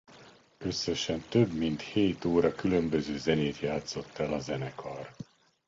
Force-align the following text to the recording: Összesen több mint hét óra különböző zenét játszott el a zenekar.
Összesen 0.57 1.23
több 1.29 1.51
mint 1.53 1.81
hét 1.81 2.25
óra 2.25 2.51
különböző 2.55 3.17
zenét 3.17 3.59
játszott 3.59 4.17
el 4.17 4.33
a 4.33 4.39
zenekar. 4.39 5.15